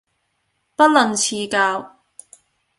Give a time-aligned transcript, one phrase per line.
[0.75, 1.95] 不吝賜教